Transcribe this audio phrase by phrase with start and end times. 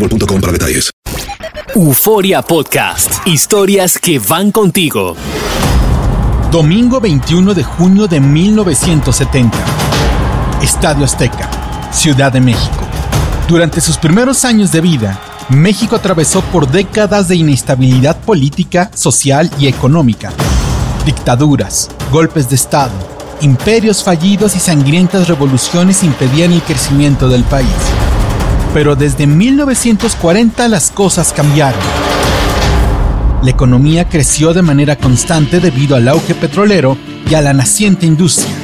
[0.00, 0.90] boostmobile.com para detalles.
[1.74, 3.26] Euforia Podcast.
[3.26, 5.16] Historias que van contigo.
[6.50, 9.56] Domingo 21 de junio de 1970.
[10.62, 11.48] Estadio Azteca,
[11.92, 12.84] Ciudad de México.
[13.46, 19.68] Durante sus primeros años de vida, México atravesó por décadas de inestabilidad política, social y
[19.68, 20.32] económica.
[21.06, 22.92] Dictaduras, golpes de Estado,
[23.40, 27.68] imperios fallidos y sangrientas revoluciones impedían el crecimiento del país.
[28.72, 31.80] Pero desde 1940 las cosas cambiaron.
[33.42, 36.96] La economía creció de manera constante debido al auge petrolero
[37.28, 38.54] y a la naciente industria.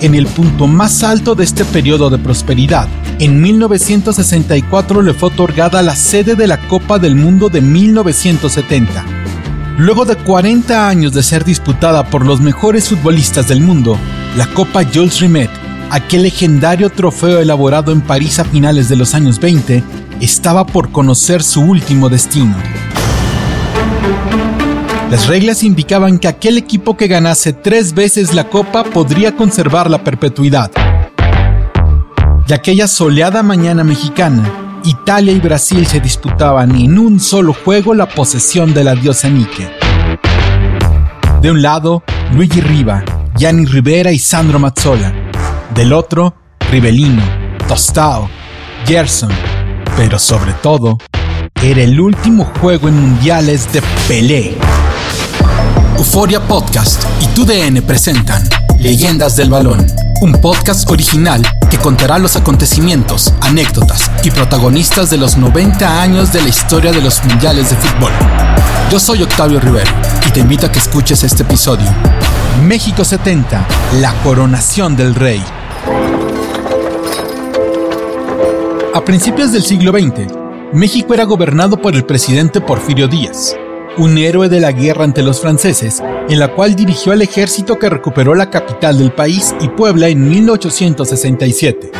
[0.00, 5.82] En el punto más alto de este periodo de prosperidad, en 1964 le fue otorgada
[5.82, 9.04] la sede de la Copa del Mundo de 1970.
[9.78, 13.96] Luego de 40 años de ser disputada por los mejores futbolistas del mundo,
[14.36, 15.50] la Copa Jules Rimet,
[15.92, 19.84] aquel legendario trofeo elaborado en París a finales de los años 20,
[20.22, 22.56] estaba por conocer su último destino.
[25.10, 30.02] Las reglas indicaban que aquel equipo que ganase tres veces la copa podría conservar la
[30.02, 30.70] perpetuidad.
[32.48, 38.08] Y aquella soleada mañana mexicana, Italia y Brasil se disputaban en un solo juego la
[38.08, 39.68] posesión de la diosa Nike.
[41.42, 43.04] De un lado, Luigi Riva,
[43.36, 45.21] Gianni Rivera y Sandro Mazzola.
[45.74, 46.34] Del otro,
[46.70, 47.22] Rivellino,
[47.66, 48.28] Tostao,
[48.86, 49.30] Gerson.
[49.96, 50.98] Pero sobre todo,
[51.62, 54.58] era el último juego en mundiales de Pelé.
[55.96, 58.46] Euforia Podcast y TUDN presentan
[58.80, 59.86] Leyendas del Balón,
[60.20, 66.42] un podcast original que contará los acontecimientos, anécdotas y protagonistas de los 90 años de
[66.42, 68.12] la historia de los mundiales de fútbol.
[68.90, 69.90] Yo soy Octavio Rivero
[70.28, 71.88] y te invito a que escuches este episodio.
[72.62, 73.66] México 70,
[74.00, 75.42] la coronación del rey.
[78.94, 80.30] A principios del siglo XX,
[80.74, 83.56] México era gobernado por el presidente Porfirio Díaz,
[83.96, 87.88] un héroe de la guerra ante los franceses, en la cual dirigió al ejército que
[87.88, 91.90] recuperó la capital del país y Puebla en 1867.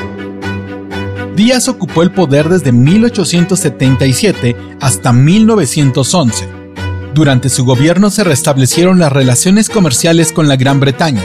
[1.35, 6.47] Díaz ocupó el poder desde 1877 hasta 1911.
[7.15, 11.25] Durante su gobierno se restablecieron las relaciones comerciales con la Gran Bretaña,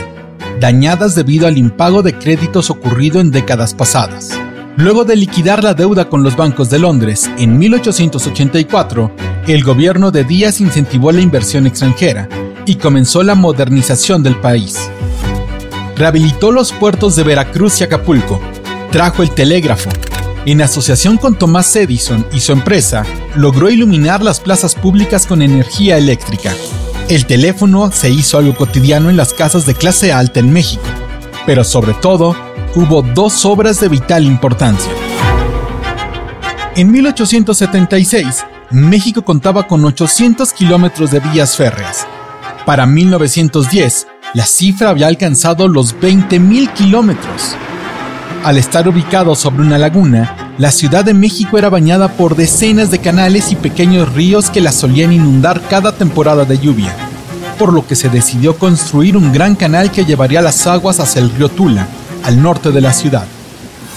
[0.60, 4.37] dañadas debido al impago de créditos ocurrido en décadas pasadas.
[4.76, 9.10] Luego de liquidar la deuda con los bancos de Londres en 1884,
[9.46, 12.28] el gobierno de Díaz incentivó la inversión extranjera
[12.66, 14.90] y comenzó la modernización del país.
[15.96, 18.40] Rehabilitó los puertos de Veracruz y Acapulco,
[18.92, 19.90] trajo el telégrafo.
[20.46, 23.04] En asociación con Tomás Edison y su empresa,
[23.34, 26.54] logró iluminar las plazas públicas con energía eléctrica.
[27.08, 30.84] El teléfono se hizo algo cotidiano en las casas de clase alta en México,
[31.46, 32.36] pero sobre todo,
[32.74, 34.92] hubo dos obras de vital importancia.
[36.76, 42.06] En 1876, México contaba con 800 kilómetros de vías férreas.
[42.66, 47.56] Para 1910, la cifra había alcanzado los 20.000 kilómetros.
[48.44, 53.00] Al estar ubicado sobre una laguna, la Ciudad de México era bañada por decenas de
[53.00, 56.94] canales y pequeños ríos que la solían inundar cada temporada de lluvia,
[57.58, 61.30] por lo que se decidió construir un gran canal que llevaría las aguas hacia el
[61.30, 61.88] río Tula,
[62.28, 63.26] al norte de la ciudad.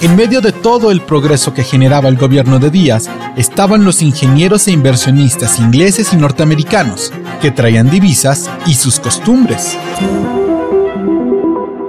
[0.01, 4.67] En medio de todo el progreso que generaba el gobierno de Díaz, estaban los ingenieros
[4.67, 7.11] e inversionistas ingleses y norteamericanos,
[7.41, 9.77] que traían divisas y sus costumbres.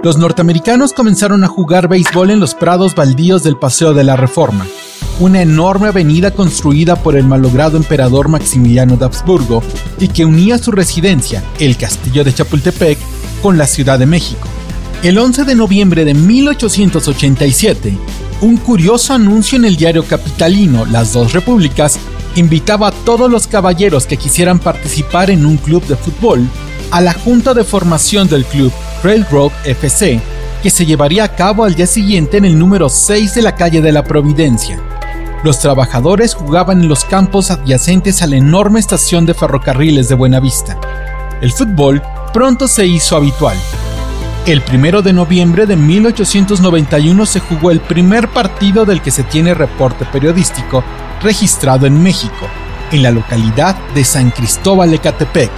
[0.03, 4.67] Los norteamericanos comenzaron a jugar béisbol en los prados baldíos del Paseo de la Reforma,
[5.21, 9.63] una enorme avenida construida por el malogrado emperador Maximiliano de Habsburgo
[10.01, 12.99] y que unía su residencia, el castillo de Chapultepec,
[13.41, 14.49] con la Ciudad de México.
[15.03, 17.99] El 11 de noviembre de 1887,
[18.41, 21.99] un curioso anuncio en el diario capitalino Las Dos Repúblicas
[22.37, 26.47] invitaba a todos los caballeros que quisieran participar en un club de fútbol
[26.93, 28.73] a la junta de formación del club
[29.03, 30.21] Railroad FC,
[30.63, 33.81] que se llevaría a cabo al día siguiente en el número 6 de la calle
[33.81, 34.81] de la Providencia.
[35.43, 40.79] Los trabajadores jugaban en los campos adyacentes a la enorme estación de ferrocarriles de Buenavista.
[41.41, 42.01] El fútbol
[42.33, 43.59] pronto se hizo habitual
[44.47, 49.55] el primero de noviembre de 1891 se jugó el primer partido del que se tiene
[49.55, 50.83] reporte periodístico
[51.23, 52.49] registrado en México,
[52.91, 55.51] en la localidad de San Cristóbal Ecatepec,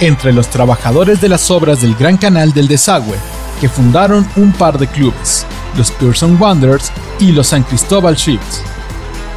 [0.00, 3.16] entre los trabajadores de las obras del Gran Canal del Desagüe,
[3.60, 5.44] que fundaron un par de clubes,
[5.76, 8.62] los Pearson Wanderers y los San Cristóbal Ships.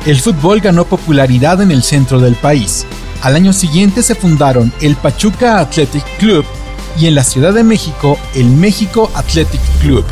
[0.05, 2.85] El fútbol ganó popularidad en el centro del país.
[3.23, 6.45] Al año siguiente se fundaron el Pachuca Athletic Club
[6.97, 10.05] y en la Ciudad de México el México Athletic Club.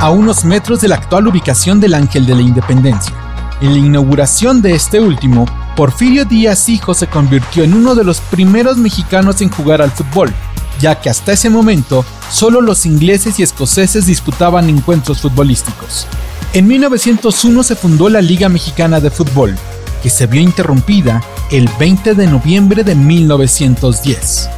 [0.00, 3.12] A unos metros de la actual ubicación del Ángel de la Independencia.
[3.60, 5.44] En la inauguración de este último,
[5.76, 10.32] Porfirio Díaz Hijo se convirtió en uno de los primeros mexicanos en jugar al fútbol,
[10.80, 16.06] ya que hasta ese momento solo los ingleses y escoceses disputaban encuentros futbolísticos.
[16.54, 19.54] En 1901 se fundó la Liga Mexicana de Fútbol,
[20.02, 24.48] que se vio interrumpida el 20 de noviembre de 1910.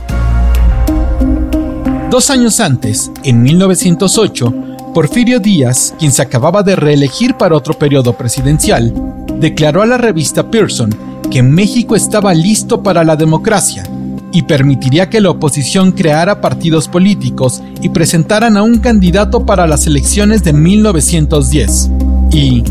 [2.10, 4.54] Dos años antes, en 1908,
[4.92, 8.92] Porfirio Díaz, quien se acababa de reelegir para otro periodo presidencial,
[9.38, 10.90] declaró a la revista Pearson
[11.30, 13.84] que México estaba listo para la democracia
[14.32, 19.86] y permitiría que la oposición creara partidos políticos y presentaran a un candidato para las
[19.86, 21.90] elecciones de 1910.
[22.30, 22.62] Y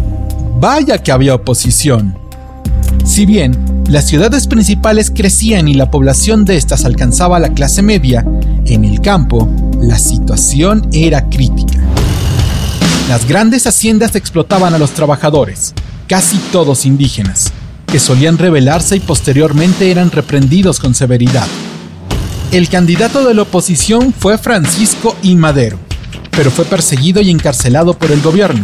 [0.60, 2.21] vaya que había oposición.
[3.12, 8.26] Si bien las ciudades principales crecían y la población de estas alcanzaba la clase media,
[8.66, 11.78] en el campo la situación era crítica.
[13.10, 15.74] Las grandes haciendas explotaban a los trabajadores,
[16.08, 17.52] casi todos indígenas,
[17.86, 21.48] que solían rebelarse y posteriormente eran reprendidos con severidad.
[22.54, 25.36] El candidato de la oposición fue Francisco I.
[25.36, 25.78] Madero,
[26.30, 28.64] pero fue perseguido y encarcelado por el gobierno,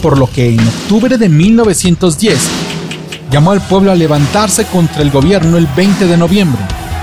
[0.00, 2.38] por lo que en octubre de 1910
[3.30, 6.60] llamó al pueblo a levantarse contra el gobierno el 20 de noviembre,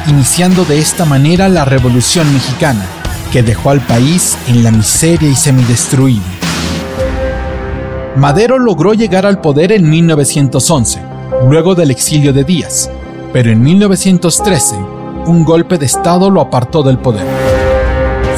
[0.07, 2.85] iniciando de esta manera la Revolución Mexicana,
[3.31, 6.23] que dejó al país en la miseria y semidestruido.
[8.15, 11.01] Madero logró llegar al poder en 1911,
[11.49, 12.89] luego del exilio de Díaz,
[13.33, 14.75] pero en 1913
[15.25, 17.25] un golpe de Estado lo apartó del poder.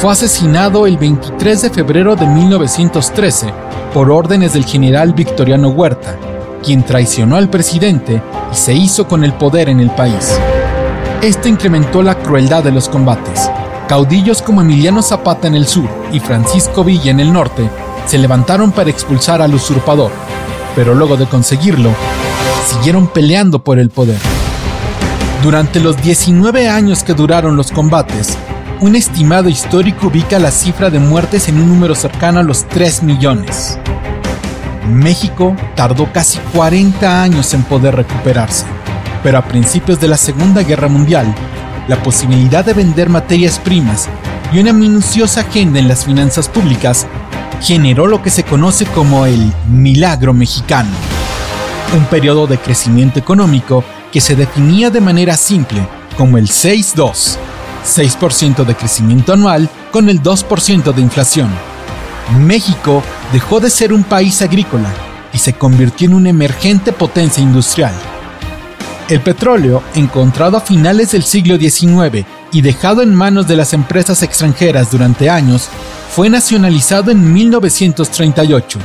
[0.00, 3.52] Fue asesinado el 23 de febrero de 1913
[3.92, 6.16] por órdenes del general Victoriano Huerta,
[6.68, 8.20] quien traicionó al presidente
[8.52, 10.38] y se hizo con el poder en el país.
[11.22, 13.50] Esto incrementó la crueldad de los combates.
[13.88, 17.70] Caudillos como Emiliano Zapata en el sur y Francisco Villa en el norte
[18.04, 20.12] se levantaron para expulsar al usurpador,
[20.76, 21.88] pero luego de conseguirlo,
[22.66, 24.20] siguieron peleando por el poder.
[25.42, 28.36] Durante los 19 años que duraron los combates,
[28.82, 33.04] un estimado histórico ubica la cifra de muertes en un número cercano a los 3
[33.04, 33.78] millones.
[34.88, 38.64] México tardó casi 40 años en poder recuperarse,
[39.22, 41.32] pero a principios de la Segunda Guerra Mundial,
[41.88, 44.08] la posibilidad de vender materias primas
[44.52, 47.06] y una minuciosa agenda en las finanzas públicas
[47.60, 50.90] generó lo que se conoce como el milagro mexicano,
[51.96, 57.36] un periodo de crecimiento económico que se definía de manera simple como el 6-2,
[57.84, 61.50] 6% de crecimiento anual con el 2% de inflación.
[62.38, 64.92] México dejó de ser un país agrícola
[65.32, 67.92] y se convirtió en una emergente potencia industrial.
[69.08, 74.22] El petróleo, encontrado a finales del siglo XIX y dejado en manos de las empresas
[74.22, 75.68] extranjeras durante años,
[76.14, 78.78] fue nacionalizado en 1938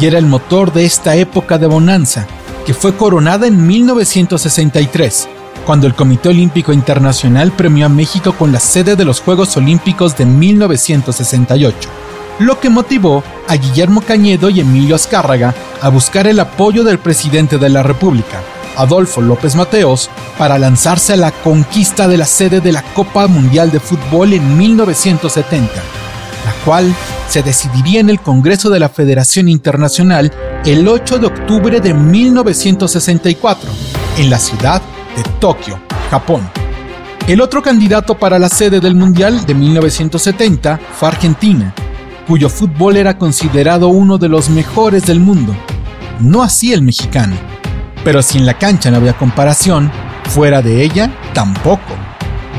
[0.00, 2.26] y era el motor de esta época de bonanza,
[2.64, 5.28] que fue coronada en 1963,
[5.66, 10.16] cuando el Comité Olímpico Internacional premió a México con la sede de los Juegos Olímpicos
[10.16, 12.07] de 1968
[12.38, 17.58] lo que motivó a Guillermo Cañedo y Emilio Azcárraga a buscar el apoyo del presidente
[17.58, 18.42] de la República,
[18.76, 23.70] Adolfo López Mateos, para lanzarse a la conquista de la sede de la Copa Mundial
[23.70, 25.72] de Fútbol en 1970.
[26.46, 26.94] la cual
[27.28, 30.32] se decidiría en el Congreso de la Federación Internacional
[30.64, 33.70] el 8 de octubre de 1964,
[34.16, 34.80] en la ciudad
[35.14, 35.78] de Tokio,
[36.10, 36.48] Japón.
[37.26, 41.74] El otro candidato para la sede del Mundial de 1970 fue Argentina,
[42.28, 45.56] cuyo fútbol era considerado uno de los mejores del mundo.
[46.20, 47.34] No así el mexicano.
[48.04, 49.90] Pero si en la cancha no había comparación,
[50.28, 51.94] fuera de ella tampoco.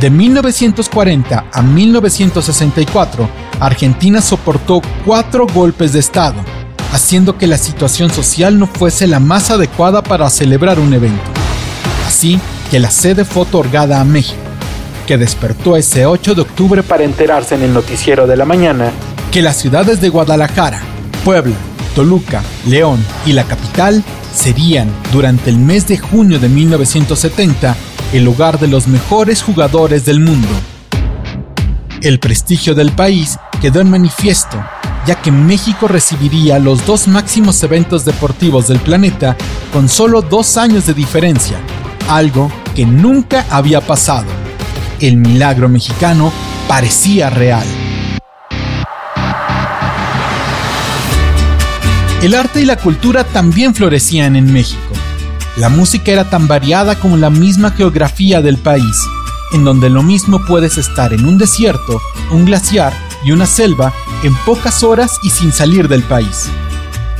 [0.01, 6.41] De 1940 a 1964, Argentina soportó cuatro golpes de Estado,
[6.91, 11.29] haciendo que la situación social no fuese la más adecuada para celebrar un evento.
[12.07, 12.39] Así
[12.71, 14.41] que la sede fue otorgada a México
[15.05, 18.91] que despertó ese 8 de octubre para enterarse en el noticiero de la mañana
[19.31, 20.81] que las ciudades de Guadalajara,
[21.23, 21.55] Puebla,
[21.95, 27.75] Toluca, León y la capital serían, durante el mes de junio de 1970,
[28.13, 30.47] el hogar de los mejores jugadores del mundo.
[32.01, 34.63] El prestigio del país quedó en manifiesto,
[35.05, 39.35] ya que México recibiría los dos máximos eventos deportivos del planeta
[39.73, 41.57] con solo dos años de diferencia,
[42.07, 44.27] algo que nunca había pasado
[45.01, 46.31] el milagro mexicano
[46.67, 47.65] parecía real.
[52.21, 54.93] El arte y la cultura también florecían en México.
[55.55, 59.07] La música era tan variada como la misma geografía del país,
[59.53, 62.91] en donde lo mismo puedes estar en un desierto, un glaciar
[63.23, 66.49] y una selva en pocas horas y sin salir del país.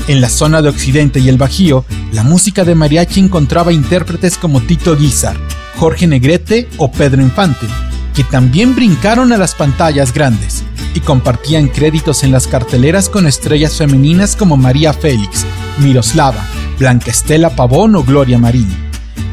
[0.10, 4.60] En la zona de Occidente y el Bajío, la música de mariachi encontraba intérpretes como
[4.60, 5.38] Tito Guizar,
[5.78, 7.68] Jorge Negrete o Pedro Infante,
[8.14, 13.78] que también brincaron a las pantallas grandes y compartían créditos en las carteleras con estrellas
[13.78, 15.46] femeninas como María Félix,
[15.80, 16.46] Miroslava,
[16.78, 18.68] Blanca Estela Pavón o Gloria Marín.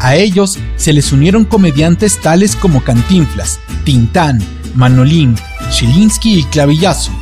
[0.00, 4.42] A ellos se les unieron comediantes tales como Cantinflas, Tintán,
[4.74, 5.36] Manolín,
[5.70, 7.12] Chilinsky y Clavillazo,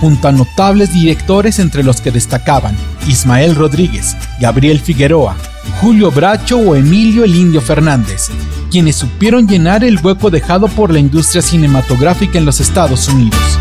[0.00, 5.36] junto a notables directores entre los que destacaban Ismael Rodríguez, Gabriel Figueroa,
[5.80, 8.28] Julio Bracho o Emilio el Indio Fernández,
[8.70, 13.58] quienes supieron llenar el hueco dejado por la industria cinematográfica en los Estados Unidos.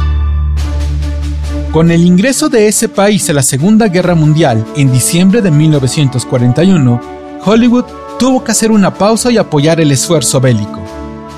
[1.72, 7.00] Con el ingreso de ese país a la Segunda Guerra Mundial en diciembre de 1941,
[7.46, 7.86] Hollywood
[8.20, 10.82] tuvo que hacer una pausa y apoyar el esfuerzo bélico.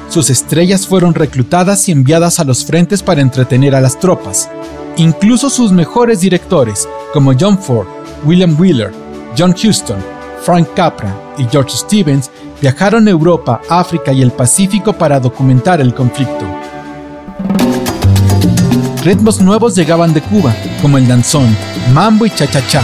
[0.09, 4.49] Sus estrellas fueron reclutadas y enviadas a los frentes para entretener a las tropas.
[4.97, 7.87] Incluso sus mejores directores, como John Ford,
[8.25, 8.91] William Wheeler,
[9.37, 10.03] John Huston,
[10.41, 15.93] Frank Capra y George Stevens viajaron a Europa, África y el Pacífico para documentar el
[15.93, 16.47] conflicto.
[19.03, 21.53] Ritmos nuevos llegaban de Cuba, como el danzón,
[21.93, 22.81] mambo y cha-cha-cha.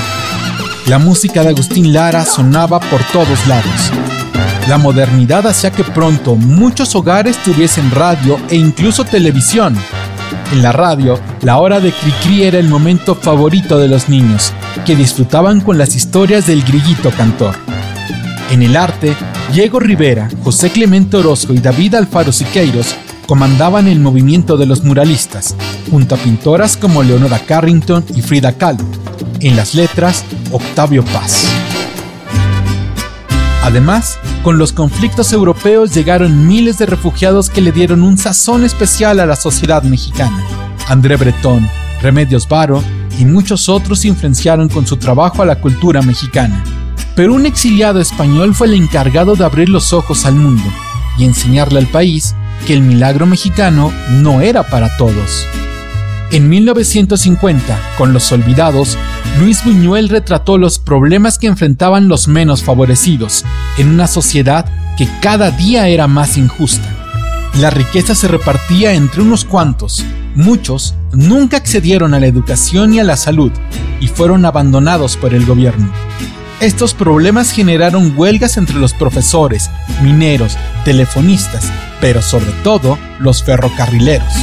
[0.88, 3.89] La música de Agustín Lara sonaba por todos lados.
[4.67, 9.77] La modernidad hacía que pronto muchos hogares tuviesen radio e incluso televisión.
[10.51, 14.51] En la radio, la hora de Cricri era el momento favorito de los niños,
[14.85, 17.55] que disfrutaban con las historias del grillito cantor.
[18.51, 19.15] En el arte,
[19.53, 22.93] Diego Rivera, José Clemente Orozco y David Alfaro Siqueiros
[23.25, 25.55] comandaban el movimiento de los muralistas,
[25.89, 28.84] junto a pintoras como Leonora Carrington y Frida Kahlo.
[29.39, 31.46] En las letras, Octavio Paz.
[33.63, 39.19] Además, con los conflictos europeos llegaron miles de refugiados que le dieron un sazón especial
[39.19, 40.43] a la sociedad mexicana.
[40.88, 41.69] André Breton,
[42.01, 42.84] Remedios Varo
[43.19, 46.63] y muchos otros influenciaron con su trabajo a la cultura mexicana.
[47.15, 50.63] Pero un exiliado español fue el encargado de abrir los ojos al mundo
[51.17, 52.34] y enseñarle al país
[52.65, 55.46] que el milagro mexicano no era para todos.
[56.31, 59.00] En 1950, con Los Olvidados,
[59.39, 63.45] Luis Buñuel retrató los problemas que enfrentaban los menos favorecidos
[63.79, 66.88] en una sociedad que cada día era más injusta.
[67.59, 70.05] La riqueza se repartía entre unos cuantos,
[70.36, 73.51] muchos nunca accedieron a la educación y a la salud
[74.00, 75.91] y fueron abandonados por el gobierno.
[76.59, 79.71] Estos problemas generaron huelgas entre los profesores,
[80.03, 84.33] mineros, telefonistas, pero sobre todo los ferrocarrileros.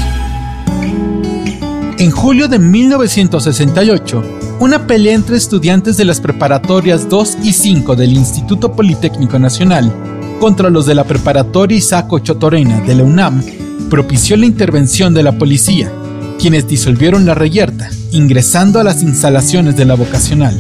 [1.99, 4.23] En julio de 1968,
[4.61, 9.91] una pelea entre estudiantes de las preparatorias 2 y 5 del Instituto Politécnico Nacional
[10.39, 13.43] contra los de la preparatoria Isaac Chotorena de la UNAM
[13.89, 15.91] propició la intervención de la policía,
[16.39, 20.55] quienes disolvieron la reyerta, ingresando a las instalaciones de la vocacional.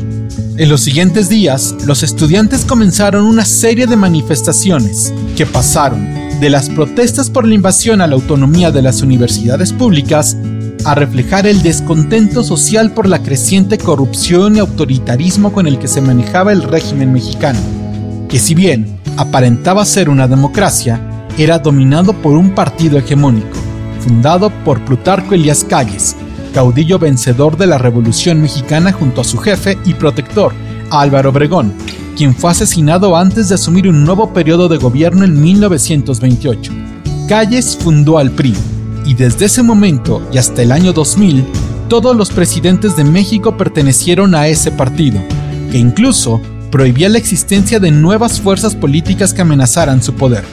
[0.56, 6.02] En los siguientes días, los estudiantes comenzaron una serie de manifestaciones que pasaron
[6.40, 10.34] de las protestas por la invasión a la autonomía de las universidades públicas
[10.86, 16.00] a reflejar el descontento social por la creciente corrupción y autoritarismo con el que se
[16.00, 17.58] manejaba el régimen mexicano,
[18.28, 21.00] que si bien aparentaba ser una democracia,
[21.38, 23.58] era dominado por un partido hegemónico,
[23.98, 26.14] fundado por Plutarco Elías Calles,
[26.54, 30.52] caudillo vencedor de la Revolución Mexicana junto a su jefe y protector,
[30.92, 31.74] Álvaro Obregón,
[32.16, 36.72] quien fue asesinado antes de asumir un nuevo periodo de gobierno en 1928.
[37.26, 38.54] Calles fundó al PRI,
[39.06, 41.46] y desde ese momento y hasta el año 2000,
[41.88, 45.20] todos los presidentes de México pertenecieron a ese partido,
[45.70, 46.40] que incluso
[46.72, 50.44] prohibía la existencia de nuevas fuerzas políticas que amenazaran su poder.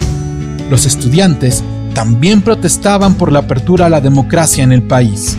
[0.69, 1.63] Los estudiantes
[1.95, 5.35] también protestaban por la apertura a la democracia en el país.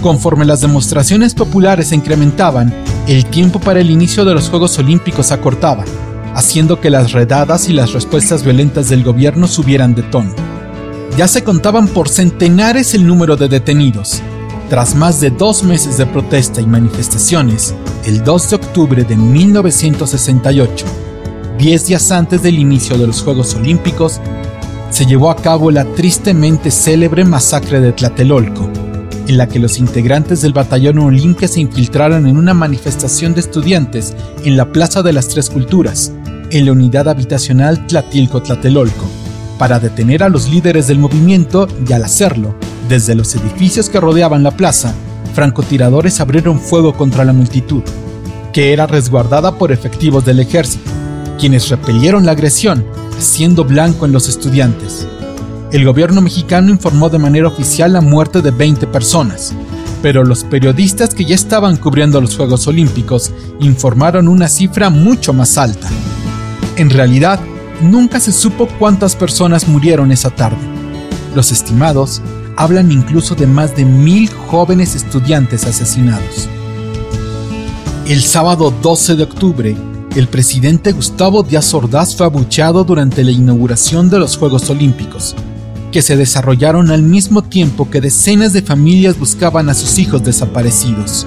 [0.00, 2.72] Conforme las demostraciones populares se incrementaban,
[3.08, 5.84] el tiempo para el inicio de los Juegos Olímpicos acortaba,
[6.34, 10.47] haciendo que las redadas y las respuestas violentas del gobierno subieran de tono.
[11.18, 14.22] Ya se contaban por centenares el número de detenidos.
[14.70, 17.74] Tras más de dos meses de protesta y manifestaciones,
[18.06, 20.86] el 2 de octubre de 1968,
[21.58, 24.20] diez días antes del inicio de los Juegos Olímpicos,
[24.90, 28.70] se llevó a cabo la tristemente célebre masacre de Tlatelolco,
[29.26, 34.14] en la que los integrantes del batallón Olimpia se infiltraron en una manifestación de estudiantes
[34.44, 36.12] en la Plaza de las Tres Culturas,
[36.52, 39.17] en la unidad habitacional Tlatilco-Tlatelolco,
[39.58, 42.54] para detener a los líderes del movimiento y al hacerlo,
[42.88, 44.94] desde los edificios que rodeaban la plaza,
[45.34, 47.82] francotiradores abrieron fuego contra la multitud,
[48.52, 50.90] que era resguardada por efectivos del ejército,
[51.38, 52.84] quienes repelieron la agresión,
[53.18, 55.06] haciendo blanco en los estudiantes
[55.70, 59.52] el gobierno mexicano informó de manera oficial la muerte de 20 personas,
[60.00, 65.58] pero los periodistas que ya estaban cubriendo los Juegos Olímpicos informaron una cifra mucho más
[65.58, 65.86] alta.
[66.76, 67.38] En realidad,
[67.82, 70.58] nunca se supo cuántas personas murieron esa tarde.
[71.34, 72.22] Los estimados
[72.56, 76.48] hablan incluso de más de mil jóvenes estudiantes asesinados.
[78.06, 79.76] El sábado 12 de octubre,
[80.16, 85.36] el presidente Gustavo Díaz Ordaz fue abucheado durante la inauguración de los Juegos Olímpicos,
[85.92, 91.26] que se desarrollaron al mismo tiempo que decenas de familias buscaban a sus hijos desaparecidos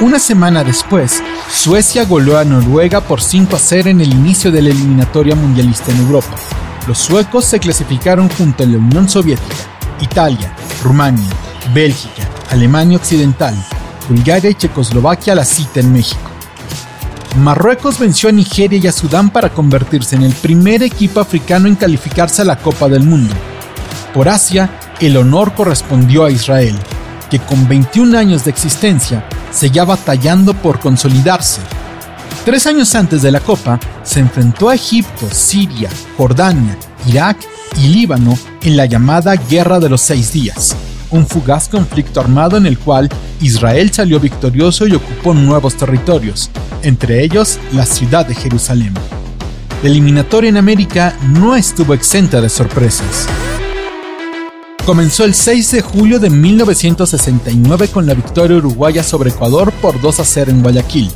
[0.00, 4.60] Una semana después, Suecia goleó a Noruega por 5 a 0 en el inicio de
[4.60, 6.34] la eliminatoria mundialista en Europa.
[6.88, 9.54] Los suecos se clasificaron junto a la Unión Soviética,
[10.00, 11.30] Italia, Rumania,
[11.72, 13.54] Bélgica, Alemania Occidental,
[14.08, 16.30] Bulgaria y Checoslovaquia a la cita en México.
[17.36, 21.76] Marruecos venció a Nigeria y a Sudán para convertirse en el primer equipo africano en
[21.76, 23.34] calificarse a la Copa del Mundo.
[24.12, 26.76] Por Asia, el honor correspondió a Israel,
[27.34, 31.60] que con 21 años de existencia seguía batallando por consolidarse.
[32.44, 37.38] Tres años antes de la Copa, se enfrentó a Egipto, Siria, Jordania, Irak
[37.82, 40.76] y Líbano en la llamada Guerra de los Seis Días,
[41.10, 43.08] un fugaz conflicto armado en el cual
[43.40, 48.94] Israel salió victorioso y ocupó nuevos territorios, entre ellos la ciudad de Jerusalén.
[49.82, 53.26] La eliminatoria en América no estuvo exenta de sorpresas.
[54.86, 60.20] Comenzó el 6 de julio de 1969 con la victoria uruguaya sobre Ecuador por 2
[60.20, 61.10] a 0 en Guayaquil.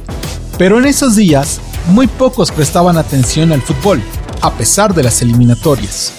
[0.57, 4.01] Pero en esos días, muy pocos prestaban atención al fútbol,
[4.41, 6.15] a pesar de las eliminatorias.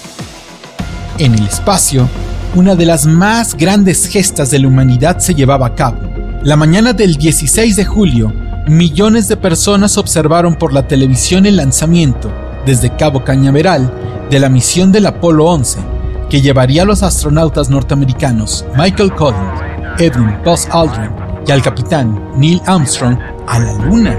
[1.18, 2.08] En el espacio,
[2.54, 5.98] una de las más grandes gestas de la humanidad se llevaba a cabo.
[6.44, 8.32] La mañana del 16 de julio,
[8.68, 12.30] millones de personas observaron por la televisión el lanzamiento,
[12.64, 13.92] desde Cabo Cañaveral,
[14.30, 15.80] de la misión del Apolo 11,
[16.30, 19.60] que llevaría a los astronautas norteamericanos Michael Collins,
[19.98, 21.10] Edwin Buzz Aldrin
[21.46, 24.16] y al capitán Neil Armstrong a la Luna.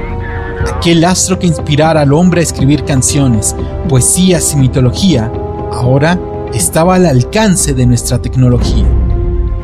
[0.75, 3.55] Aquel astro que inspirara al hombre a escribir canciones,
[3.87, 5.31] poesías y mitología,
[5.71, 6.19] ahora
[6.53, 8.85] estaba al alcance de nuestra tecnología.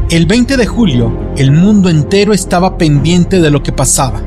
[0.10, 4.22] El 20 de julio, el mundo entero estaba pendiente de lo que pasaba.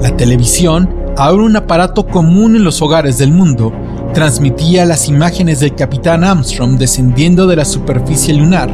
[0.00, 3.70] La televisión, ahora un aparato común en los hogares del mundo,
[4.12, 8.70] transmitía las imágenes del capitán Armstrong descendiendo de la superficie lunar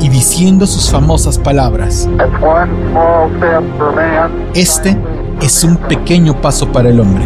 [0.00, 2.08] y diciendo sus famosas palabras.
[4.54, 4.96] Este
[5.42, 7.24] es un pequeño paso para el hombre,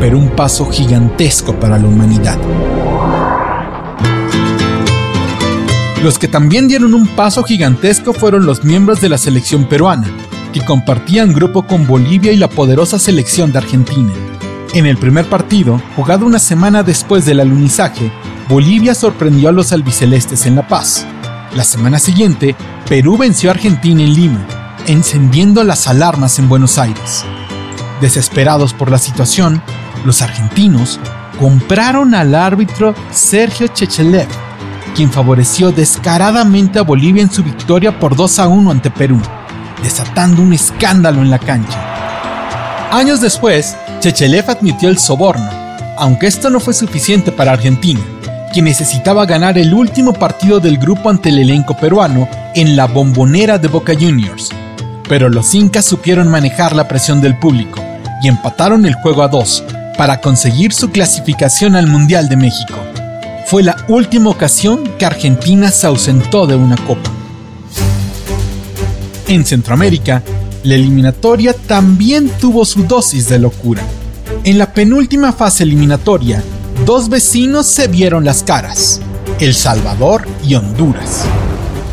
[0.00, 2.38] pero un paso gigantesco para la humanidad.
[6.02, 10.06] Los que también dieron un paso gigantesco fueron los miembros de la selección peruana,
[10.52, 14.12] que compartían grupo con Bolivia y la poderosa selección de Argentina.
[14.72, 18.12] En el primer partido, jugado una semana después del alunizaje,
[18.48, 21.04] Bolivia sorprendió a los albicelestes en La Paz.
[21.56, 22.54] La semana siguiente,
[22.88, 24.46] Perú venció a Argentina en Lima,
[24.86, 27.24] encendiendo las alarmas en Buenos Aires.
[28.00, 29.60] Desesperados por la situación,
[30.04, 31.00] los argentinos
[31.38, 34.28] compraron al árbitro Sergio Chechelev
[34.94, 39.20] quien favoreció descaradamente a Bolivia en su victoria por 2 a 1 ante Perú,
[39.82, 41.78] desatando un escándalo en la cancha.
[42.90, 45.48] Años después, Chechelev admitió el soborno,
[45.96, 48.00] aunque esto no fue suficiente para Argentina,
[48.52, 53.58] que necesitaba ganar el último partido del grupo ante el elenco peruano en la bombonera
[53.58, 54.48] de Boca Juniors.
[55.08, 57.80] Pero los incas supieron manejar la presión del público
[58.22, 59.62] y empataron el juego a dos
[59.96, 62.76] para conseguir su clasificación al Mundial de México
[63.50, 67.10] fue la última ocasión que Argentina se ausentó de una copa.
[69.26, 70.22] En Centroamérica,
[70.64, 73.82] la eliminatoria también tuvo su dosis de locura.
[74.44, 76.42] En la penúltima fase eliminatoria,
[76.86, 79.00] dos vecinos se vieron las caras,
[79.38, 81.24] El Salvador y Honduras.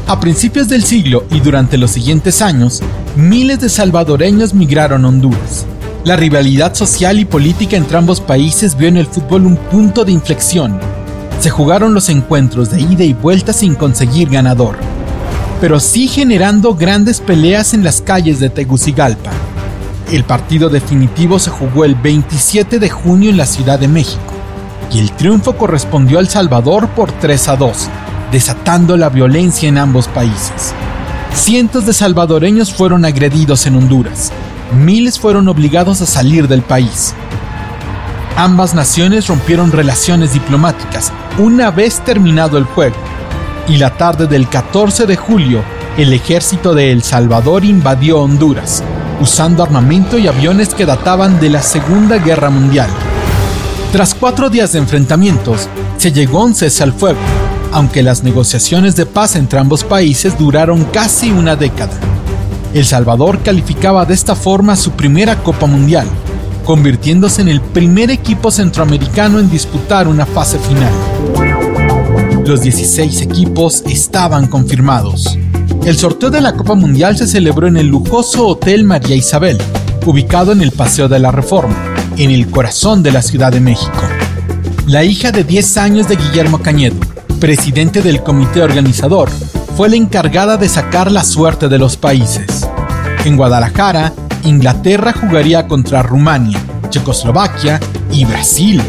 [0.08, 2.82] A principios del siglo y durante los siguientes años,
[3.16, 5.66] miles de salvadoreños migraron a Honduras.
[6.06, 10.14] La rivalidad social y política entre ambos países vio en el fútbol un punto de
[10.14, 10.80] inflexión
[11.40, 14.78] se jugaron los encuentros de ida y vuelta sin conseguir ganador,
[15.60, 19.32] pero sí generando grandes peleas en las calles de Tegucigalpa.
[20.12, 24.34] El partido definitivo se jugó el 27 de junio en la Ciudad de México,
[24.92, 27.90] y el triunfo correspondió al Salvador por 3 a 2,
[28.32, 30.74] desatando la violencia en ambos países.
[31.34, 34.32] Cientos de salvadoreños fueron agredidos en Honduras,
[34.80, 37.14] miles fueron obligados a salir del país,
[38.38, 42.96] Ambas naciones rompieron relaciones diplomáticas una vez terminado el juego,
[43.68, 45.64] y la tarde del 14 de julio,
[45.98, 48.84] el ejército de El Salvador invadió Honduras,
[49.20, 52.90] usando armamento y aviones que databan de la Segunda Guerra Mundial.
[53.92, 57.20] Tras cuatro días de enfrentamientos, se llegó a un cese al fuego,
[57.74, 62.00] aunque las negociaciones de paz entre ambos países duraron casi una década.
[62.74, 66.08] El Salvador calificaba de esta forma su primera Copa Mundial,
[66.64, 70.92] convirtiéndose en el primer equipo centroamericano en disputar una fase final.
[72.48, 75.38] Los 16 equipos estaban confirmados.
[75.86, 79.58] El sorteo de la Copa Mundial se celebró en el lujoso Hotel María Isabel,
[80.06, 81.76] ubicado en el Paseo de la Reforma,
[82.16, 84.02] en el corazón de la Ciudad de México.
[84.86, 86.96] La hija de 10 años de Guillermo Cañedo,
[87.42, 89.30] presidente del comité organizador,
[89.76, 92.66] fue la encargada de sacar la suerte de los países.
[93.26, 94.14] En Guadalajara,
[94.46, 98.82] Inglaterra jugaría contra Rumania, Checoslovaquia y Brasil.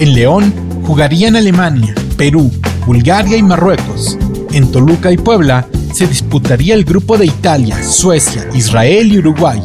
[0.00, 0.52] En León
[0.84, 2.50] jugarían Alemania, Perú,
[2.88, 4.16] Bulgaria y Marruecos.
[4.50, 9.60] En Toluca y Puebla se disputaría el grupo de Italia, Suecia, Israel y Uruguay.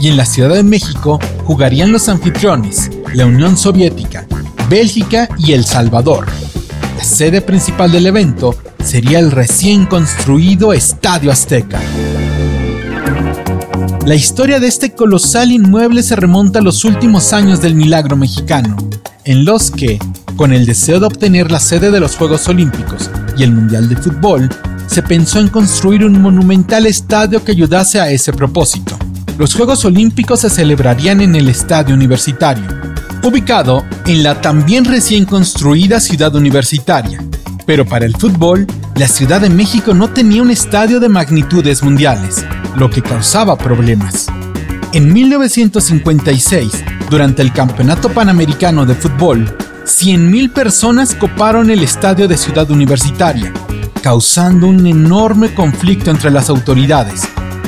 [0.00, 4.26] Y en la Ciudad de México jugarían los anfitriones, la Unión Soviética,
[4.70, 6.24] Bélgica y El Salvador.
[6.96, 11.78] La sede principal del evento sería el recién construido Estadio Azteca.
[14.06, 18.74] La historia de este colosal inmueble se remonta a los últimos años del milagro mexicano,
[19.26, 19.98] en los que,
[20.38, 23.96] con el deseo de obtener la sede de los Juegos Olímpicos y el Mundial de
[23.96, 24.48] Fútbol,
[24.86, 28.96] se pensó en construir un monumental estadio que ayudase a ese propósito.
[29.36, 32.64] Los Juegos Olímpicos se celebrarían en el Estadio Universitario,
[33.24, 37.20] ubicado en la también recién construida ciudad universitaria.
[37.66, 42.46] Pero para el fútbol, la Ciudad de México no tenía un estadio de magnitudes mundiales,
[42.76, 44.28] lo que causaba problemas.
[44.92, 49.44] En 1956, durante el Campeonato Panamericano de Fútbol,
[49.88, 53.50] 100.000 personas coparon el estadio de Ciudad Universitaria,
[54.02, 57.22] causando un enorme conflicto entre las autoridades,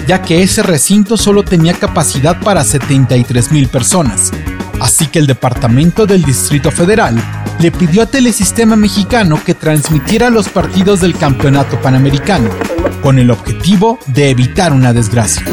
[0.06, 4.32] ya que ese recinto solo tenía capacidad para 73.000 personas.
[4.80, 7.16] Así que el Departamento del Distrito Federal
[7.58, 12.50] le pidió a Telesistema Mexicano que transmitiera los partidos del Campeonato Panamericano,
[13.02, 15.44] con el objetivo de evitar una desgracia.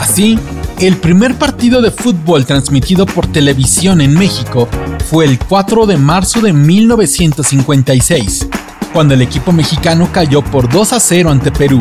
[0.00, 0.40] Así,
[0.80, 4.68] el primer partido de fútbol transmitido por televisión en México
[5.10, 8.46] fue el 4 de marzo de 1956,
[8.92, 11.80] cuando el equipo mexicano cayó por 2 a 0 ante Perú.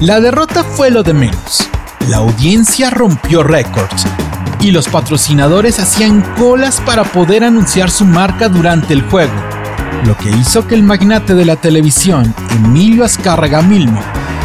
[0.00, 1.68] La derrota fue lo de menos.
[2.08, 4.06] La audiencia rompió récords
[4.60, 9.34] y los patrocinadores hacían colas para poder anunciar su marca durante el juego,
[10.04, 14.00] lo que hizo que el magnate de la televisión, Emilio Azcárraga Milmo,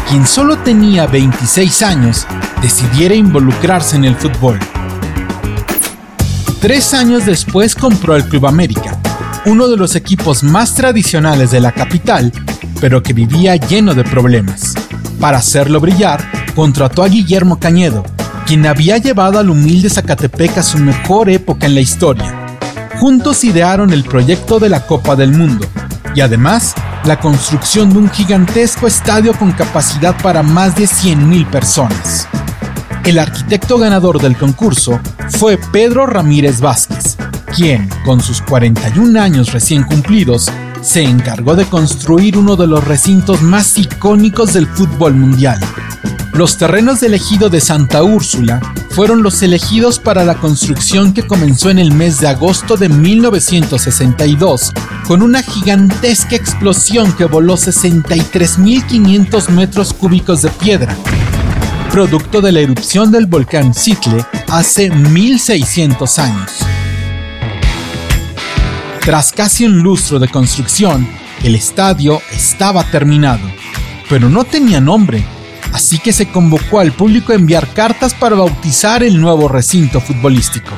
[0.08, 2.26] quien solo tenía 26 años,
[2.60, 4.58] decidiera involucrarse en el fútbol.
[6.60, 8.98] Tres años después compró el Club América,
[9.44, 12.32] uno de los equipos más tradicionales de la capital,
[12.80, 14.74] pero que vivía lleno de problemas.
[15.20, 18.04] Para hacerlo brillar, contrató a Guillermo Cañedo,
[18.46, 22.58] quien había llevado al humilde Zacatepec a su mejor época en la historia.
[22.98, 25.66] Juntos idearon el proyecto de la Copa del Mundo
[26.14, 32.26] y además la construcción de un gigantesco estadio con capacidad para más de 100.000 personas.
[33.06, 34.98] El arquitecto ganador del concurso
[35.38, 37.16] fue Pedro Ramírez Vázquez,
[37.54, 40.50] quien, con sus 41 años recién cumplidos,
[40.82, 45.60] se encargó de construir uno de los recintos más icónicos del fútbol mundial,
[46.36, 51.70] los terrenos del ejido de Santa Úrsula fueron los elegidos para la construcción que comenzó
[51.70, 54.70] en el mes de agosto de 1962,
[55.06, 60.94] con una gigantesca explosión que voló 63.500 metros cúbicos de piedra,
[61.88, 66.52] producto de la erupción del volcán Sitle hace 1600 años.
[69.00, 71.06] Tras casi un lustro de construcción,
[71.42, 73.48] el estadio estaba terminado,
[74.08, 75.24] pero no tenía nombre
[75.76, 80.70] así que se convocó al público a enviar cartas para bautizar el nuevo recinto futbolístico.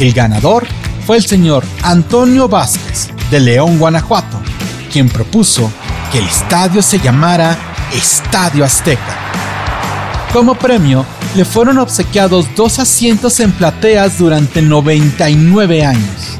[0.00, 0.66] El ganador
[1.06, 4.40] fue el señor Antonio Vázquez, de León, Guanajuato,
[4.92, 5.70] quien propuso
[6.10, 7.56] que el estadio se llamara
[7.92, 9.23] Estadio Azteca.
[10.34, 16.38] Como premio, le fueron obsequiados dos asientos en plateas durante 99 años.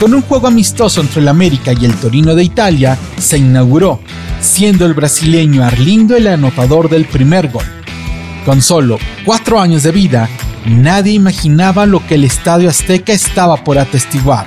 [0.00, 4.00] Con un juego amistoso entre el América y el Torino de Italia, se inauguró
[4.40, 7.64] siendo el brasileño Arlindo el anotador del primer gol.
[8.44, 10.28] Con solo cuatro años de vida,
[10.64, 14.46] nadie imaginaba lo que el Estadio Azteca estaba por atestiguar.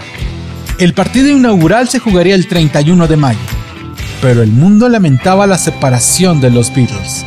[0.78, 3.40] El partido inaugural se jugaría el 31 de mayo,
[4.22, 7.26] pero el mundo lamentaba la separación de los Beatles.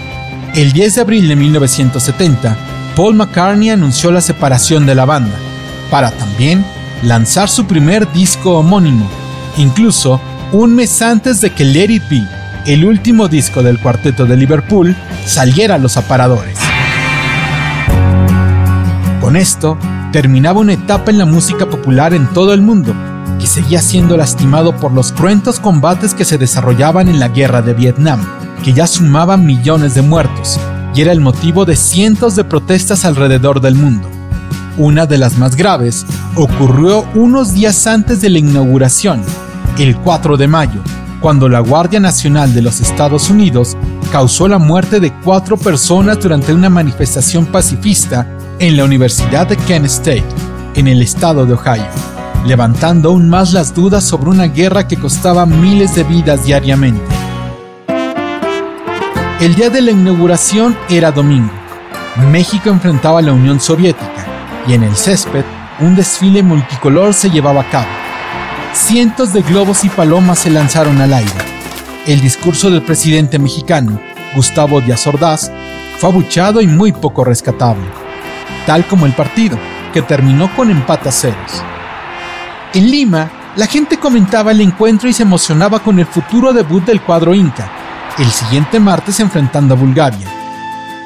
[0.55, 2.57] El 10 de abril de 1970,
[2.95, 5.35] Paul McCartney anunció la separación de la banda,
[5.91, 6.63] para también
[7.03, 9.09] lanzar su primer disco homónimo,
[9.57, 10.21] incluso
[10.53, 14.95] un mes antes de que Let It Be el último disco del cuarteto de Liverpool
[15.25, 16.59] saliera a los aparadores.
[19.23, 19.79] Con esto,
[20.13, 22.95] terminaba una etapa en la música popular en todo el mundo,
[23.41, 27.73] que seguía siendo lastimado por los cruentos combates que se desarrollaban en la guerra de
[27.73, 28.21] Vietnam,
[28.63, 30.59] que ya sumaban millones de muertos,
[30.95, 34.09] y era el motivo de cientos de protestas alrededor del mundo.
[34.77, 39.23] Una de las más graves ocurrió unos días antes de la inauguración,
[39.79, 40.81] el 4 de mayo,
[41.21, 43.77] cuando la Guardia Nacional de los Estados Unidos
[44.11, 48.27] causó la muerte de cuatro personas durante una manifestación pacifista
[48.59, 50.25] en la Universidad de Kent State,
[50.75, 51.87] en el estado de Ohio,
[52.47, 57.22] levantando aún más las dudas sobre una guerra que costaba miles de vidas diariamente.
[59.43, 61.51] El día de la inauguración era domingo,
[62.31, 64.25] México enfrentaba a la Unión Soviética
[64.69, 65.45] y en el césped
[65.81, 67.89] un desfile multicolor se llevaba a cabo.
[68.73, 71.33] Cientos de globos y palomas se lanzaron al aire.
[72.07, 74.01] El discurso del presidente mexicano,
[74.33, 75.51] Gustavo Díaz Ordaz,
[75.99, 77.89] fue abuchado y muy poco rescatable,
[78.65, 79.59] tal como el partido,
[79.93, 81.65] que terminó con empate a ceros.
[82.75, 87.01] En Lima, la gente comentaba el encuentro y se emocionaba con el futuro debut del
[87.01, 87.82] cuadro Inca,
[88.19, 90.27] el siguiente martes enfrentando a Bulgaria,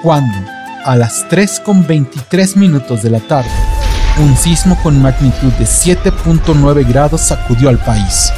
[0.03, 0.37] cuando,
[0.85, 3.51] a las 3.23 minutos de la tarde,
[4.19, 8.33] un sismo con magnitud de 7.9 grados sacudió al país.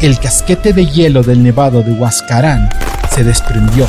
[0.00, 2.68] El casquete de hielo del nevado de Huascarán
[3.14, 3.86] se desprendió,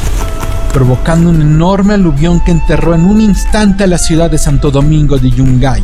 [0.72, 5.18] provocando un enorme aluvión que enterró en un instante a la ciudad de Santo Domingo
[5.18, 5.84] de Yungay,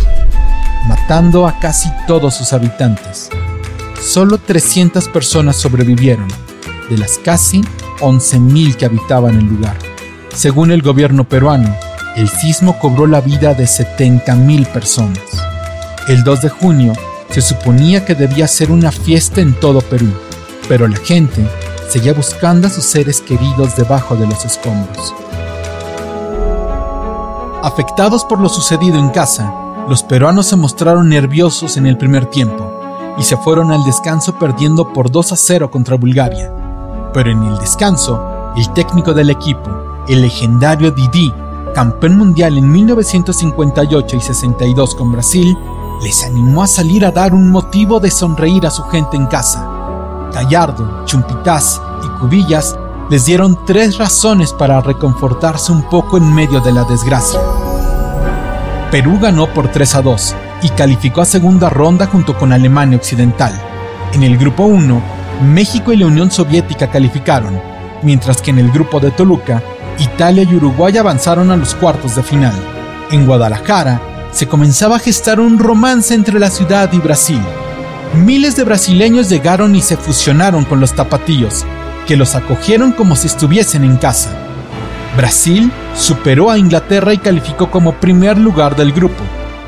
[0.88, 3.30] matando a casi todos sus habitantes.
[4.00, 6.28] Solo 300 personas sobrevivieron,
[6.90, 7.64] de las casi
[8.02, 9.78] 11.000 que habitaban el lugar.
[10.34, 11.76] Según el gobierno peruano,
[12.16, 15.20] el sismo cobró la vida de 70.000 personas.
[16.08, 16.94] El 2 de junio
[17.30, 20.12] se suponía que debía ser una fiesta en todo Perú,
[20.68, 21.48] pero la gente
[21.90, 25.14] seguía buscando a sus seres queridos debajo de los escombros.
[27.64, 29.54] Afectados por lo sucedido en casa,
[29.88, 32.72] los peruanos se mostraron nerviosos en el primer tiempo
[33.18, 36.61] y se fueron al descanso perdiendo por 2 a 0 contra Bulgaria.
[37.14, 39.70] Pero en el descanso, el técnico del equipo,
[40.08, 41.34] el legendario Didi,
[41.74, 45.58] campeón mundial en 1958 y 62 con Brasil,
[46.02, 49.68] les animó a salir a dar un motivo de sonreír a su gente en casa.
[50.34, 52.76] Gallardo, Chumpitaz y Cubillas
[53.10, 57.40] les dieron tres razones para reconfortarse un poco en medio de la desgracia.
[58.90, 63.54] Perú ganó por 3 a 2 y calificó a segunda ronda junto con Alemania Occidental.
[64.14, 65.02] En el grupo 1,
[65.42, 67.60] México y la Unión Soviética calificaron,
[68.04, 69.62] mientras que en el grupo de Toluca,
[69.98, 72.54] Italia y Uruguay avanzaron a los cuartos de final.
[73.10, 74.00] En Guadalajara,
[74.32, 77.42] se comenzaba a gestar un romance entre la ciudad y Brasil.
[78.14, 81.66] Miles de brasileños llegaron y se fusionaron con los tapatíos,
[82.08, 84.30] que los acogieron como si estuviesen en casa.
[85.18, 89.24] Brasil superó a Inglaterra y calificó como primer lugar del grupo,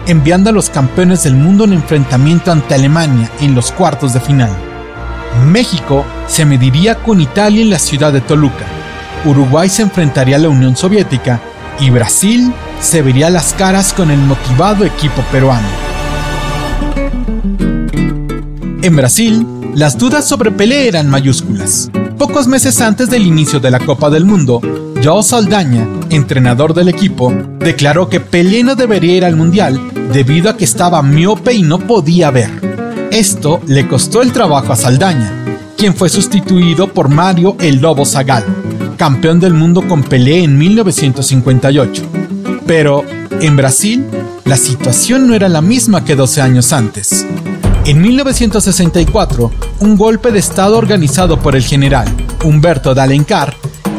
[0.07, 4.72] enviando a los campeones del mundo en enfrentamiento ante Alemania en los cuartos de final.
[5.46, 8.65] México se mediría con Italia en la ciudad de Toluca,
[9.26, 11.39] Uruguay se enfrentaría a la Unión Soviética
[11.80, 15.67] y Brasil se vería las caras con el motivado equipo peruano.
[18.82, 21.89] En Brasil, las dudas sobre Pelé eran mayúsculas.
[22.17, 24.62] Pocos meses antes del inicio de la Copa del Mundo,
[25.02, 29.80] Joao Saldaña, entrenador del equipo, declaró que Pelé no debería ir al Mundial
[30.12, 32.72] debido a que estaba miope y no podía ver.
[33.13, 35.32] Esto le costó el trabajo a Saldaña,
[35.78, 38.47] quien fue sustituido por Mario El Lobo Zagallo,
[38.97, 42.02] campeón del mundo con Pelé en 1958.
[42.65, 43.04] Pero,
[43.39, 44.04] en Brasil,
[44.45, 47.23] la situación no era la misma que 12 años antes.
[47.86, 52.08] En 1964, un golpe de Estado organizado por el general
[52.43, 53.28] Humberto de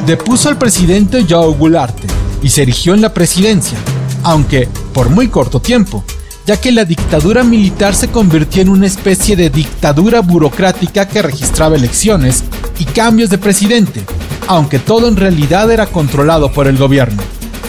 [0.07, 1.96] depuso al presidente João Goulart
[2.42, 3.79] y se erigió en la presidencia,
[4.24, 6.03] aunque por muy corto tiempo,
[6.46, 11.76] ya que la dictadura militar se convirtió en una especie de dictadura burocrática que registraba
[11.76, 12.44] elecciones
[12.78, 14.04] y cambios de presidente,
[14.46, 17.22] aunque todo en realidad era controlado por el gobierno.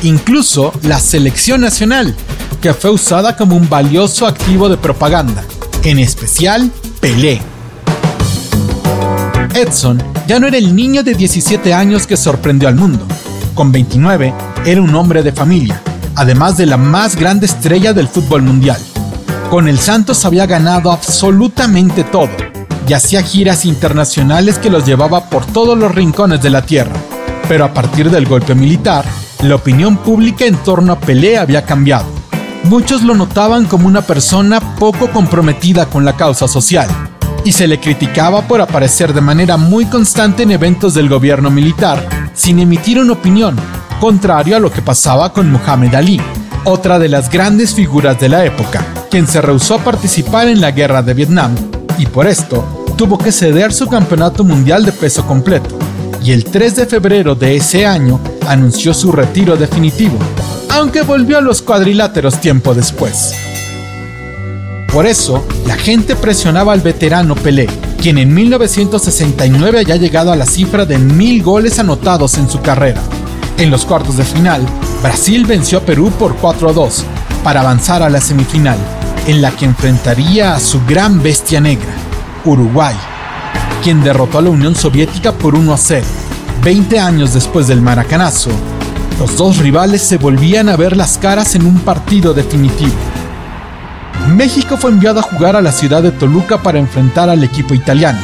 [0.04, 2.16] Incluso la selección nacional,
[2.62, 5.44] que fue usada como un valioso activo de propaganda,
[5.84, 7.42] en especial Pelé.
[9.54, 13.08] Edson ya no era el niño de 17 años que sorprendió al mundo.
[13.54, 14.34] Con 29
[14.66, 15.82] era un hombre de familia,
[16.16, 18.80] además de la más grande estrella del fútbol mundial.
[19.50, 22.30] Con el Santos había ganado absolutamente todo
[22.88, 26.94] y hacía giras internacionales que los llevaba por todos los rincones de la tierra.
[27.48, 29.06] Pero a partir del golpe militar,
[29.42, 32.06] la opinión pública en torno a Pelé había cambiado.
[32.64, 36.90] Muchos lo notaban como una persona poco comprometida con la causa social,
[37.44, 42.30] y se le criticaba por aparecer de manera muy constante en eventos del gobierno militar,
[42.34, 43.56] sin emitir una opinión,
[44.00, 46.22] contrario a lo que pasaba con Muhammad Ali,
[46.64, 50.72] otra de las grandes figuras de la época, quien se rehusó a participar en la
[50.72, 51.56] guerra de Vietnam,
[51.98, 55.78] y por esto tuvo que ceder su campeonato mundial de peso completo,
[56.24, 60.18] y el 3 de febrero de ese año anunció su retiro definitivo,
[60.70, 63.36] aunque volvió a los cuadriláteros tiempo después.
[64.92, 67.68] Por eso, la gente presionaba al veterano Pelé,
[68.02, 73.02] quien en 1969 había llegado a la cifra de mil goles anotados en su carrera.
[73.58, 74.66] En los cuartos de final,
[75.02, 77.06] Brasil venció a Perú por 4 a 2
[77.42, 78.78] para avanzar a la semifinal,
[79.28, 81.94] en la que enfrentaría a su gran bestia negra,
[82.44, 82.96] Uruguay,
[83.82, 86.06] quien derrotó a la Unión Soviética por 1 a 0.
[86.64, 88.52] 20 años después del maracanazo,
[89.20, 92.92] Los dos rivales se volvían a ver las caras en un partido definitivo.
[94.28, 98.20] México fue enviado a jugar a la ciudad de Toluca para enfrentar al equipo italiano,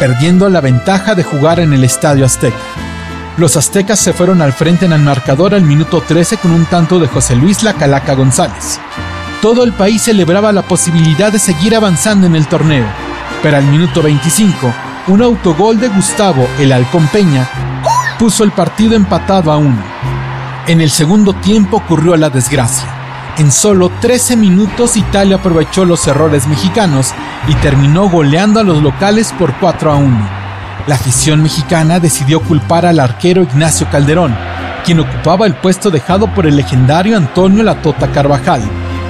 [0.00, 2.56] perdiendo la ventaja de jugar en el Estadio Azteca.
[3.36, 7.00] Los aztecas se fueron al frente en el marcador al minuto 13 con un tanto
[7.00, 8.78] de José Luis La Calaca González.
[9.42, 12.86] Todo el país celebraba la posibilidad de seguir avanzando en el torneo,
[13.42, 14.72] pero al minuto 25,
[15.08, 17.50] un autogol de Gustavo El Halcón Peña
[18.20, 19.82] puso el partido empatado a uno.
[20.68, 22.86] En el segundo tiempo ocurrió la desgracia.
[23.36, 27.12] En solo 13 minutos Italia aprovechó los errores mexicanos
[27.48, 30.43] y terminó goleando a los locales por 4 a 1.
[30.86, 34.36] La afición mexicana decidió culpar al arquero Ignacio Calderón,
[34.84, 38.60] quien ocupaba el puesto dejado por el legendario Antonio Latota Carvajal,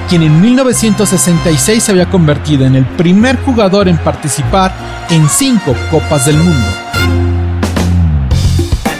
[0.07, 4.73] quien en 1966 se había convertido en el primer jugador en participar
[5.09, 6.65] en cinco Copas del Mundo.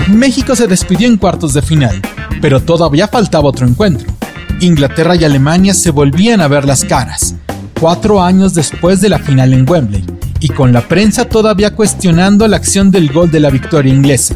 [0.10, 2.02] México se despidió en cuartos de final,
[2.42, 4.12] pero todavía faltaba otro encuentro.
[4.60, 7.36] Inglaterra y Alemania se volvían a ver las caras,
[7.80, 10.06] cuatro años después de la final en Wembley,
[10.46, 14.36] y con la prensa todavía cuestionando la acción del gol de la victoria inglesa.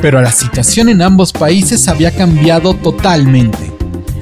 [0.00, 3.72] Pero la situación en ambos países había cambiado totalmente.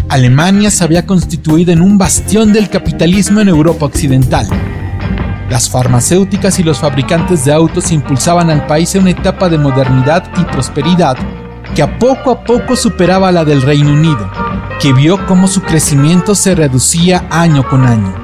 [0.09, 4.47] Alemania se había constituido en un bastión del capitalismo en Europa Occidental.
[5.51, 10.24] Las farmacéuticas y los fabricantes de autos impulsaban al país a una etapa de modernidad
[10.41, 11.18] y prosperidad
[11.74, 14.30] que a poco a poco superaba la del Reino Unido,
[14.80, 18.14] que vio cómo su crecimiento se reducía año con año.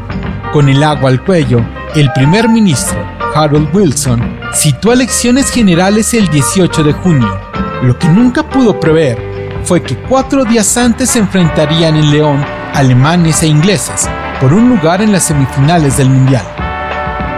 [0.51, 1.63] Con el agua al cuello,
[1.95, 3.02] el primer ministro,
[3.35, 7.41] Harold Wilson, citó elecciones generales el 18 de junio.
[7.83, 13.43] Lo que nunca pudo prever fue que cuatro días antes se enfrentarían en León alemanes
[13.43, 14.09] e ingleses
[14.41, 16.45] por un lugar en las semifinales del Mundial.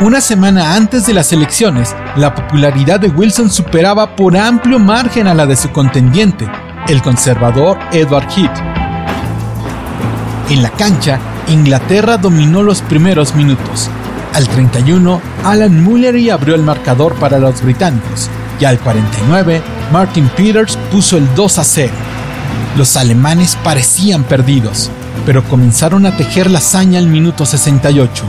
[0.00, 5.34] Una semana antes de las elecciones, la popularidad de Wilson superaba por amplio margen a
[5.34, 6.48] la de su contendiente,
[6.88, 8.58] el conservador Edward Heath.
[10.50, 11.18] En la cancha,
[11.48, 13.88] Inglaterra dominó los primeros minutos.
[14.34, 18.28] Al 31, Alan Mullery abrió el marcador para los británicos
[18.58, 19.62] y al 49,
[19.92, 21.92] Martin Peters puso el 2 a 0.
[22.76, 24.90] Los alemanes parecían perdidos,
[25.24, 28.24] pero comenzaron a tejer la hazaña al minuto 68,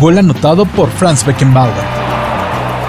[0.00, 1.84] gol anotado por Franz Beckenbauer.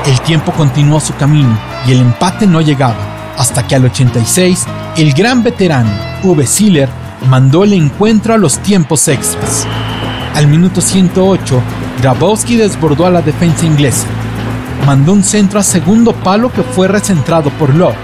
[0.06, 5.12] El tiempo continuó su camino y el empate no llegaba, hasta que al 86 el
[5.12, 5.92] gran veterano
[6.24, 6.88] Uwe Siller
[7.28, 9.68] mandó el encuentro a los tiempos extras.
[10.34, 11.62] Al minuto 108,
[12.02, 14.08] Grabowski desbordó a la defensa inglesa.
[14.86, 17.96] Mandó un centro a segundo palo que fue recentrado por Love,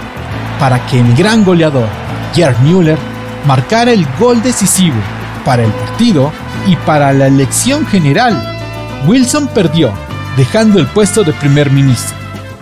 [0.58, 1.86] para que el gran goleador
[2.34, 2.98] Gerd Müller
[3.46, 4.96] marcara el gol decisivo
[5.44, 6.32] para el partido
[6.66, 8.40] y para la elección general.
[9.06, 9.90] Wilson perdió,
[10.36, 12.16] dejando el puesto de primer ministro.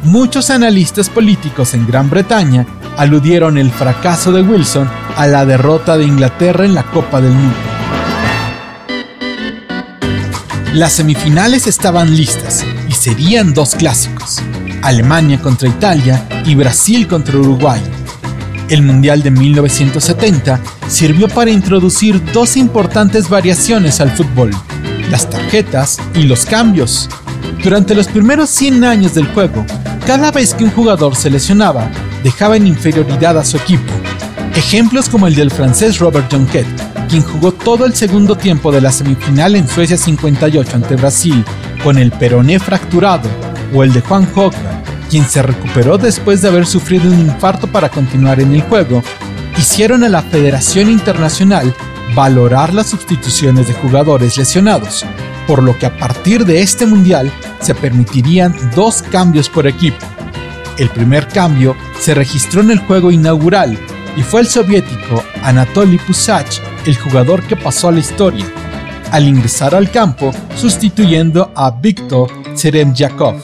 [0.05, 2.67] Muchos analistas políticos en Gran Bretaña
[2.97, 7.68] aludieron el fracaso de Wilson a la derrota de Inglaterra en la Copa del Mundo.
[10.75, 14.41] Las semifinales estaban listas y serían dos clásicos,
[14.83, 17.81] Alemania contra Italia y Brasil contra Uruguay.
[18.69, 24.51] El Mundial de 1970 sirvió para introducir dos importantes variaciones al fútbol,
[25.11, 27.09] las tarjetas y los cambios.
[27.65, 29.65] Durante los primeros 100 años del juego,
[30.07, 31.91] cada vez que un jugador se lesionaba,
[32.23, 33.93] dejaba en inferioridad a su equipo.
[34.55, 36.67] Ejemplos como el del francés Robert Jonquet,
[37.09, 41.45] quien jugó todo el segundo tiempo de la semifinal en Suecia 58 ante Brasil
[41.83, 43.29] con el peroné fracturado,
[43.75, 47.89] o el de Juan Hogba, quien se recuperó después de haber sufrido un infarto para
[47.89, 49.03] continuar en el juego,
[49.57, 51.75] hicieron a la Federación Internacional
[52.15, 55.07] valorar las sustituciones de jugadores lesionados,
[55.47, 60.05] por lo que a partir de este mundial se permitirían dos cambios por equipo.
[60.77, 63.79] El primer cambio se registró en el juego inaugural
[64.17, 68.47] y fue el soviético Anatoly Pusach el jugador que pasó a la historia,
[69.13, 73.37] al ingresar al campo sustituyendo a Viktor Tseremjakov.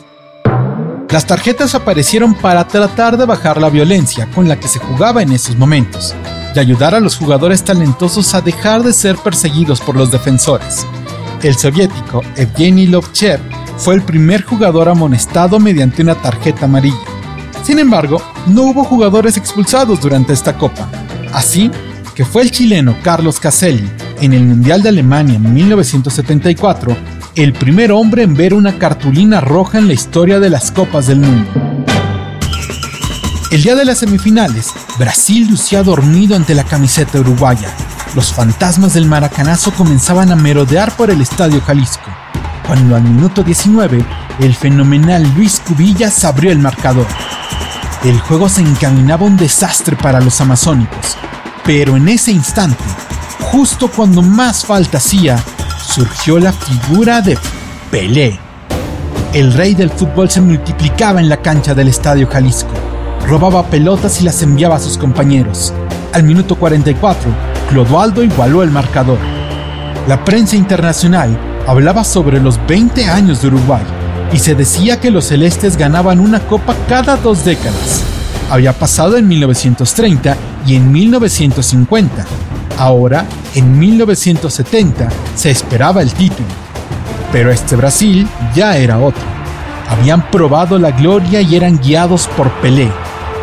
[1.11, 5.33] Las tarjetas aparecieron para tratar de bajar la violencia con la que se jugaba en
[5.33, 6.15] esos momentos
[6.55, 10.87] y ayudar a los jugadores talentosos a dejar de ser perseguidos por los defensores.
[11.43, 13.41] El soviético Evgeny Lovchev
[13.77, 16.97] fue el primer jugador amonestado mediante una tarjeta amarilla.
[17.63, 20.89] Sin embargo, no hubo jugadores expulsados durante esta copa.
[21.33, 21.71] Así
[22.15, 23.91] que fue el chileno Carlos Caselli,
[24.21, 26.97] en el Mundial de Alemania en 1974,
[27.35, 31.21] el primer hombre en ver una cartulina roja en la historia de las Copas del
[31.21, 31.51] Mundo.
[33.51, 37.69] El día de las semifinales, Brasil lucía dormido ante la camiseta uruguaya.
[38.15, 42.11] Los fantasmas del maracanazo comenzaban a merodear por el Estadio Jalisco,
[42.67, 44.05] cuando al minuto 19,
[44.41, 47.07] el fenomenal Luis Cubillas abrió el marcador.
[48.05, 51.17] El juego se encaminaba un desastre para los amazónicos.
[51.65, 52.85] Pero en ese instante,
[53.41, 55.43] justo cuando más falta hacía,
[55.87, 57.39] surgió la figura de
[57.91, 58.39] Pelé.
[59.33, 62.71] El rey del fútbol se multiplicaba en la cancha del Estadio Jalisco.
[63.27, 65.73] Robaba pelotas y las enviaba a sus compañeros.
[66.13, 67.31] Al minuto 44,
[67.71, 69.19] Clodoaldo igualó el marcador.
[70.07, 73.83] La prensa internacional hablaba sobre los 20 años de Uruguay
[74.35, 78.03] y se decía que los celestes ganaban una copa cada dos décadas.
[78.51, 80.37] Había pasado en 1930
[80.67, 82.25] y en 1950.
[82.79, 86.49] Ahora, en 1970, se esperaba el título.
[87.33, 89.23] Pero este Brasil ya era otro.
[89.89, 92.91] Habían probado la gloria y eran guiados por Pelé,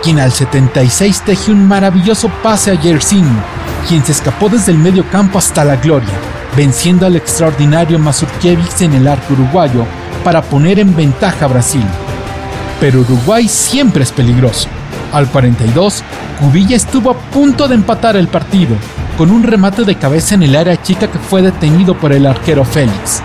[0.04, 3.44] quien al 76 tejió un maravilloso pase a Yersinho,
[3.88, 6.10] quien se escapó desde el medio campo hasta la gloria,
[6.56, 9.86] venciendo al extraordinario Mazurkiewicz en el arco uruguayo
[10.24, 11.86] para poner en ventaja a Brasil.
[12.80, 14.68] Pero Uruguay siempre es peligroso.
[15.14, 16.04] Al 42,
[16.40, 18.76] Cubilla estuvo a punto de empatar el partido,
[19.18, 22.64] con un remate de cabeza en el área chica que fue detenido por el arquero
[22.64, 23.22] Félix.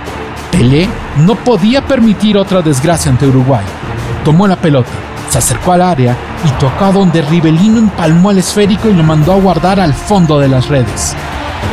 [0.50, 3.64] Pelé no podía permitir otra desgracia ante Uruguay.
[4.24, 4.90] Tomó la pelota,
[5.30, 9.40] se acercó al área y tocó donde Rivelino empalmó al esférico y lo mandó a
[9.40, 11.14] guardar al fondo de las redes.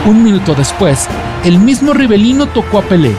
[0.05, 1.07] Un minuto después,
[1.43, 3.15] el mismo Rivelino tocó a Pelé,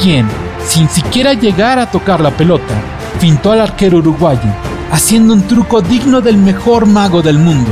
[0.00, 0.26] quien,
[0.66, 2.74] sin siquiera llegar a tocar la pelota,
[3.20, 4.50] pintó al arquero uruguayo,
[4.90, 7.70] haciendo un truco digno del mejor mago del mundo,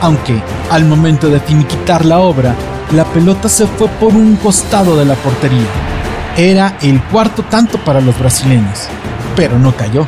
[0.00, 2.54] aunque, al momento de finiquitar la obra,
[2.92, 5.66] la pelota se fue por un costado de la portería.
[6.36, 8.88] Era el cuarto tanto para los brasileños,
[9.34, 10.06] pero no cayó.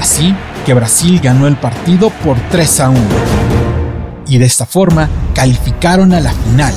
[0.00, 0.34] Así
[0.66, 3.00] que Brasil ganó el partido por 3 a 1.
[4.28, 6.74] Y de esta forma calificaron a la final.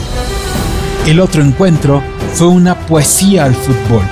[1.05, 2.01] El otro encuentro
[2.33, 4.03] fue una poesía al fútbol.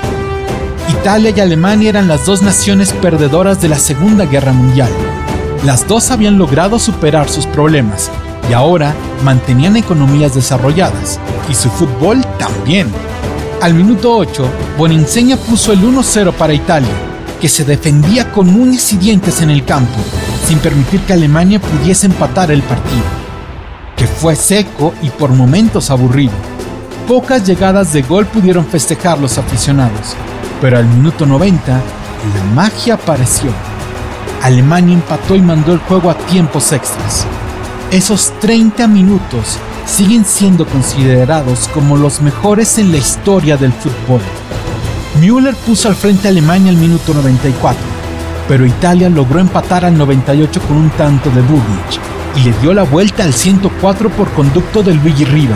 [1.02, 4.90] Italia y Alemania eran las dos naciones perdedoras de la Segunda Guerra Mundial.
[5.64, 8.10] Las dos habían logrado superar sus problemas
[8.50, 8.94] y ahora
[9.24, 11.20] mantenían economías desarrolladas,
[11.50, 12.88] y su fútbol también.
[13.62, 16.94] Al minuto 8, Boninsegna puso el 1-0 para Italia,
[17.40, 20.00] que se defendía con uñas y dientes en el campo,
[20.48, 23.06] sin permitir que Alemania pudiese empatar el partido,
[23.96, 26.34] que fue seco y por momentos aburrido.
[27.08, 30.16] Pocas llegadas de gol pudieron festejar los aficionados,
[30.62, 33.52] pero al minuto 90, la magia apareció.
[34.42, 37.26] Alemania empató y mandó el juego a tiempos extras.
[37.92, 44.22] Esos 30 minutos siguen siendo considerados como los mejores en la historia del fútbol.
[45.20, 47.82] Müller puso al frente a Alemania al minuto 94,
[48.48, 52.00] pero Italia logró empatar al 98 con un tanto de Bubnic
[52.36, 55.56] y le dio la vuelta al 104 por conducto de Luigi Riva.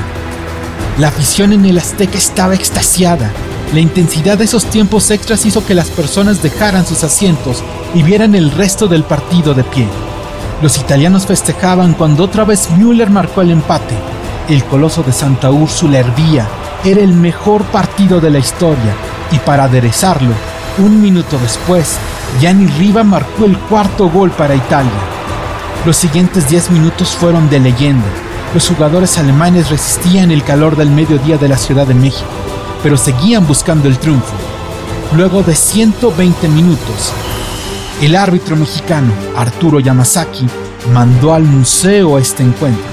[0.98, 3.32] La afición en el Azteca estaba extasiada.
[3.74, 7.64] La intensidad de esos tiempos extras hizo que las personas dejaran sus asientos
[7.94, 9.88] y vieran el resto del partido de pie.
[10.64, 13.94] Los italianos festejaban cuando otra vez Müller marcó el empate.
[14.48, 16.48] El coloso de Santa Úrsula hervía.
[16.84, 18.96] Era el mejor partido de la historia.
[19.32, 20.34] Y para aderezarlo,
[20.80, 21.98] un minuto después,
[22.42, 24.92] Gianni Riva marcó el cuarto gol para Italia.
[25.86, 28.08] Los siguientes 10 minutos fueron de leyenda.
[28.54, 32.26] Los jugadores alemanes resistían el calor del mediodía de la Ciudad de México,
[32.84, 34.34] pero seguían buscando el triunfo.
[35.16, 37.12] Luego de 120 minutos,
[38.02, 40.46] el árbitro mexicano Arturo Yamazaki
[40.94, 42.84] mandó al museo este encuentro.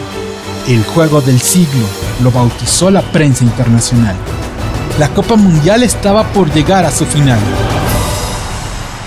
[0.67, 1.87] El juego del siglo
[2.23, 4.17] lo bautizó la prensa internacional.
[4.99, 7.39] La Copa Mundial estaba por llegar a su final.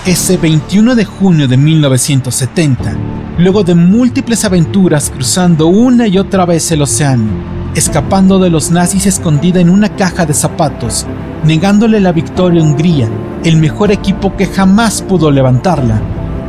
[0.06, 2.96] Ese 21 de junio de 1970,
[3.38, 9.06] luego de múltiples aventuras cruzando una y otra vez el océano, escapando de los nazis
[9.06, 11.06] escondida en una caja de zapatos,
[11.44, 13.08] negándole la victoria a Hungría,
[13.44, 16.00] el mejor equipo que jamás pudo levantarla,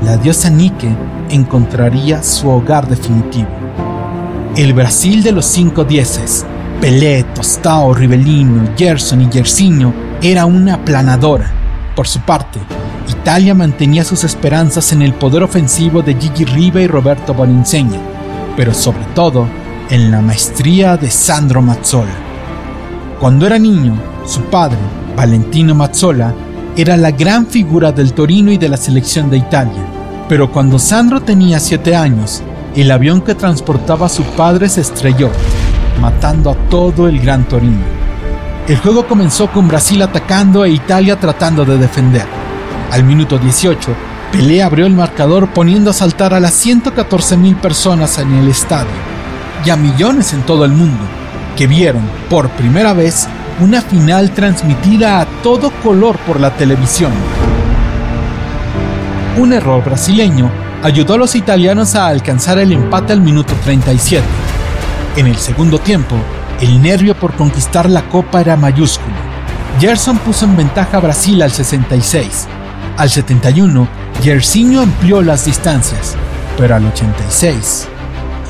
[0.04, 0.90] la diosa Nike
[1.30, 3.50] encontraría su hogar definitivo.
[4.56, 6.46] El Brasil de los cinco dieces,
[6.82, 11.52] Pelé, Tostao, Rivellino, Gerson y Yersinho, era una aplanadora.
[11.96, 12.60] Por su parte,
[13.08, 17.98] Italia mantenía sus esperanzas en el poder ofensivo de Gigi Riva y Roberto Boninsegna,
[18.58, 19.48] pero sobre todo
[19.92, 22.16] en la maestría de Sandro Mazzola.
[23.20, 23.94] Cuando era niño,
[24.26, 24.78] su padre,
[25.18, 26.34] Valentino Mazzola,
[26.78, 29.84] era la gran figura del Torino y de la selección de Italia.
[30.30, 32.42] Pero cuando Sandro tenía 7 años,
[32.74, 35.30] el avión que transportaba a su padre se estrelló,
[36.00, 37.84] matando a todo el Gran Torino.
[38.70, 42.26] El juego comenzó con Brasil atacando e Italia tratando de defender.
[42.92, 43.94] Al minuto 18,
[44.32, 49.11] Pelé abrió el marcador poniendo a saltar a las 114.000 personas en el estadio
[49.66, 51.04] y a millones en todo el mundo,
[51.56, 53.28] que vieron por primera vez
[53.60, 57.12] una final transmitida a todo color por la televisión.
[59.38, 60.52] Un error brasileño
[60.84, 64.26] ayudó a los italianos a alcanzar el empate al minuto 37.
[65.18, 66.16] En el segundo tiempo,
[66.60, 69.16] el nervio por conquistar la copa era mayúsculo.
[69.80, 72.48] Gerson puso en ventaja a Brasil al 66.
[72.98, 73.88] Al 71,
[74.24, 76.16] Yersinho amplió las distancias,
[76.58, 77.88] pero al 86,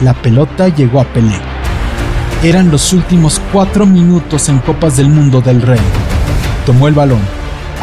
[0.02, 1.40] la pelota llegó a Pelé.
[2.44, 5.80] Eran los últimos cuatro minutos en Copas del Mundo del Rey.
[6.66, 7.22] Tomó el balón,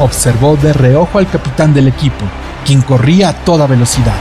[0.00, 2.24] observó de reojo al capitán del equipo,
[2.66, 4.16] quien corría a toda velocidad.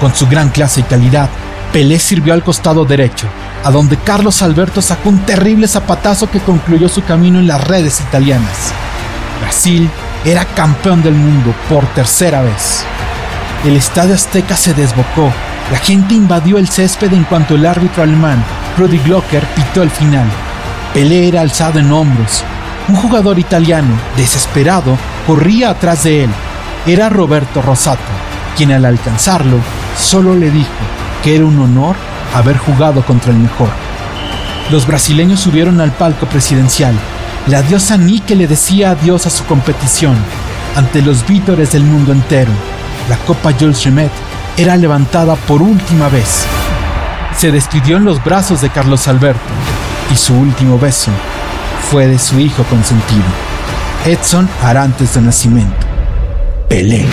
[0.00, 1.28] Con su gran clase y calidad,
[1.72, 3.28] Pelé sirvió al costado derecho,
[3.62, 8.00] a donde Carlos Alberto sacó un terrible zapatazo que concluyó su camino en las redes
[8.00, 8.72] italianas.
[9.40, 9.88] Brasil
[10.24, 12.84] era campeón del mundo por tercera vez.
[13.64, 15.30] El estadio Azteca se desbocó,
[15.70, 18.42] la gente invadió el césped en cuanto el árbitro alemán,
[18.78, 20.26] Rudi Glocker, pitó el final.
[20.94, 22.42] Pelé era alzado en hombros.
[22.88, 24.96] Un jugador italiano, desesperado,
[25.26, 26.30] corría atrás de él.
[26.86, 28.00] Era Roberto Rosato,
[28.56, 29.58] quien al alcanzarlo
[29.98, 30.70] solo le dijo
[31.22, 31.96] que era un honor
[32.34, 33.68] haber jugado contra el mejor.
[34.70, 36.94] Los brasileños subieron al palco presidencial.
[37.46, 40.16] La diosa Nike le decía adiós a su competición.
[40.76, 42.52] Ante los vítores del mundo entero,
[43.08, 44.10] la Copa Jules Rimet
[44.56, 46.44] era levantada por última vez.
[47.36, 49.40] Se despidió en los brazos de Carlos Alberto
[50.12, 51.10] y su último beso
[51.90, 53.24] fue de su hijo consentido,
[54.04, 55.86] Edson Arantes de Nacimiento,
[56.68, 57.06] Pelé.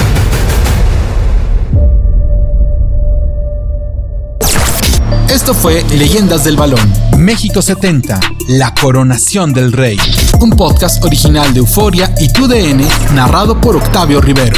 [5.29, 6.91] Esto fue Leyendas del Balón.
[7.17, 8.19] México 70,
[8.49, 9.97] La Coronación del Rey.
[10.39, 14.57] Un podcast original de Euforia y TUDN, narrado por Octavio Rivero.